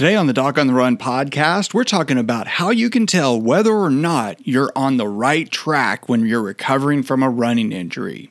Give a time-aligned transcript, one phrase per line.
[0.00, 3.38] Today on the Doc on the Run podcast, we're talking about how you can tell
[3.38, 8.30] whether or not you're on the right track when you're recovering from a running injury.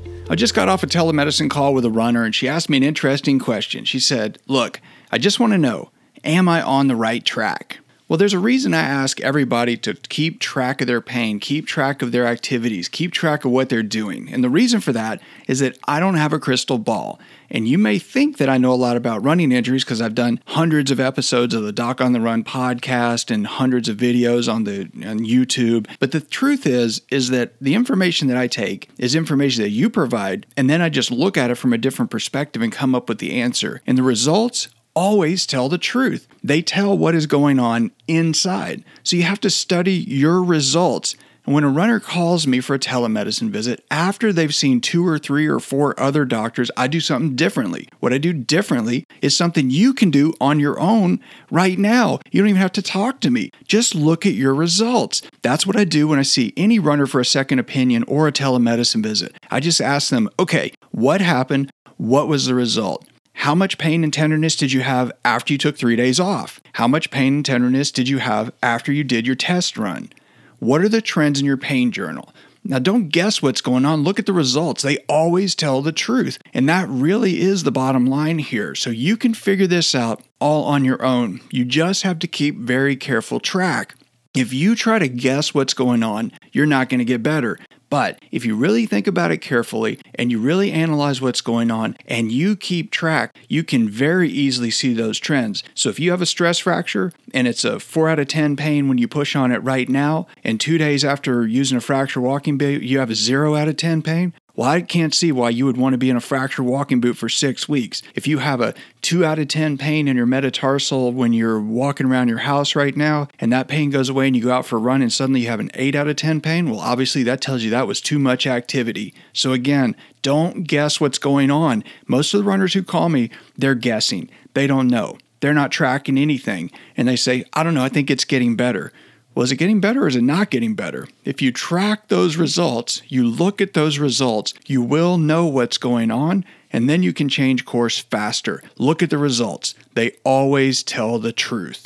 [0.31, 2.83] I just got off a telemedicine call with a runner, and she asked me an
[2.83, 3.83] interesting question.
[3.83, 4.79] She said, Look,
[5.11, 5.91] I just want to know,
[6.23, 7.80] am I on the right track?
[8.11, 12.01] Well, there's a reason I ask everybody to keep track of their pain, keep track
[12.01, 14.27] of their activities, keep track of what they're doing.
[14.33, 17.21] And the reason for that is that I don't have a crystal ball.
[17.49, 20.41] And you may think that I know a lot about running injuries because I've done
[20.47, 24.65] hundreds of episodes of the Doc on the Run podcast and hundreds of videos on
[24.65, 25.87] the on YouTube.
[26.01, 29.89] But the truth is is that the information that I take is information that you
[29.89, 33.07] provide and then I just look at it from a different perspective and come up
[33.07, 33.81] with the answer.
[33.87, 36.27] And the results always tell the truth.
[36.43, 38.83] They tell what is going on inside.
[39.03, 41.15] So you have to study your results.
[41.45, 45.17] And when a runner calls me for a telemedicine visit, after they've seen two or
[45.17, 47.89] three or four other doctors, I do something differently.
[47.99, 51.19] What I do differently is something you can do on your own
[51.49, 52.19] right now.
[52.31, 53.49] You don't even have to talk to me.
[53.65, 55.23] Just look at your results.
[55.41, 58.31] That's what I do when I see any runner for a second opinion or a
[58.31, 59.35] telemedicine visit.
[59.49, 61.71] I just ask them, okay, what happened?
[61.97, 63.07] What was the result?
[63.41, 66.61] How much pain and tenderness did you have after you took three days off?
[66.73, 70.13] How much pain and tenderness did you have after you did your test run?
[70.59, 72.31] What are the trends in your pain journal?
[72.63, 74.03] Now, don't guess what's going on.
[74.03, 74.83] Look at the results.
[74.83, 76.37] They always tell the truth.
[76.53, 78.75] And that really is the bottom line here.
[78.75, 81.41] So you can figure this out all on your own.
[81.49, 83.95] You just have to keep very careful track.
[84.35, 87.57] If you try to guess what's going on, you're not going to get better.
[87.91, 91.97] But if you really think about it carefully and you really analyze what's going on
[92.07, 95.61] and you keep track, you can very easily see those trends.
[95.75, 98.87] So if you have a stress fracture and it's a 4 out of 10 pain
[98.87, 102.57] when you push on it right now, and two days after using a fracture walking
[102.57, 105.65] boot, you have a 0 out of 10 pain, well, I can't see why you
[105.65, 108.01] would want to be in a fracture walking boot for six weeks.
[108.15, 112.05] If you have a two out of 10 pain in your metatarsal when you're walking
[112.05, 114.75] around your house right now, and that pain goes away and you go out for
[114.77, 117.41] a run and suddenly you have an eight out of 10 pain, well, obviously that
[117.41, 119.13] tells you that was too much activity.
[119.33, 121.83] So, again, don't guess what's going on.
[122.07, 124.29] Most of the runners who call me, they're guessing.
[124.53, 125.17] They don't know.
[125.39, 126.71] They're not tracking anything.
[126.95, 128.91] And they say, I don't know, I think it's getting better.
[129.33, 131.07] Well, is it getting better or is it not getting better?
[131.23, 136.11] If you track those results, you look at those results, you will know what's going
[136.11, 136.43] on,
[136.73, 138.61] and then you can change course faster.
[138.77, 141.85] Look at the results, they always tell the truth.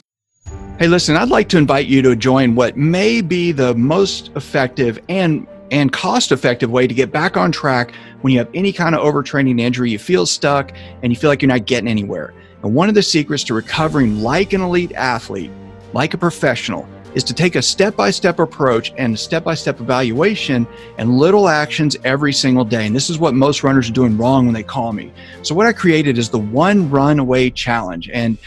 [0.80, 5.00] Hey, listen, I'd like to invite you to join what may be the most effective
[5.08, 8.94] and and cost effective way to get back on track when you have any kind
[8.94, 12.34] of overtraining injury, you feel stuck, and you feel like you're not getting anywhere.
[12.64, 15.52] And one of the secrets to recovering like an elite athlete,
[15.94, 19.80] like a professional, is to take a step by step approach and step by step
[19.80, 20.68] evaluation
[20.98, 22.86] and little actions every single day.
[22.86, 25.12] And this is what most runners are doing wrong when they call me.
[25.42, 28.10] So, what I created is the one run away challenge.
[28.10, 28.38] And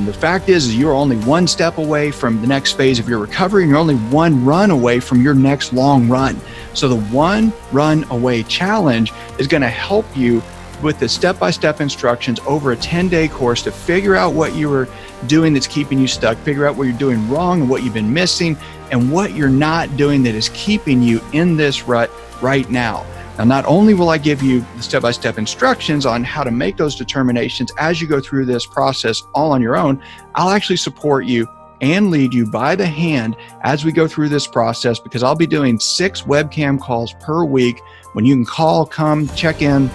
[0.00, 3.18] the fact is, is you're only one step away from the next phase of your
[3.18, 6.40] recovery, and you're only one run away from your next long run.
[6.74, 10.42] So, the one run away challenge is going to help you
[10.82, 14.54] with the step by step instructions over a 10 day course to figure out what
[14.54, 14.88] you were
[15.26, 18.12] doing that's keeping you stuck, figure out what you're doing wrong and what you've been
[18.12, 18.56] missing,
[18.90, 23.04] and what you're not doing that is keeping you in this rut right now.
[23.38, 26.50] Now, not only will I give you the step by step instructions on how to
[26.50, 30.02] make those determinations as you go through this process all on your own,
[30.34, 31.46] I'll actually support you
[31.80, 35.46] and lead you by the hand as we go through this process because I'll be
[35.46, 37.80] doing six webcam calls per week
[38.14, 39.88] when you can call, come, check in,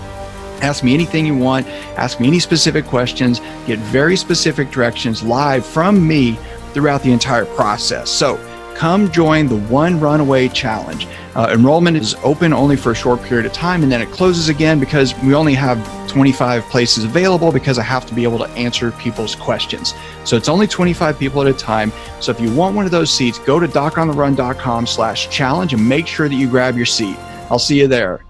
[0.63, 5.65] Ask me anything you want, ask me any specific questions, get very specific directions live
[5.65, 6.37] from me
[6.73, 8.09] throughout the entire process.
[8.09, 8.39] So,
[8.73, 11.05] come join the One Runaway Challenge.
[11.35, 14.47] Uh, enrollment is open only for a short period of time and then it closes
[14.47, 15.77] again because we only have
[16.07, 19.93] 25 places available because I have to be able to answer people's questions.
[20.23, 21.91] So it's only 25 people at a time.
[22.21, 26.07] So if you want one of those seats, go to docontherun.com slash challenge and make
[26.07, 27.17] sure that you grab your seat.
[27.49, 28.23] I'll see you there.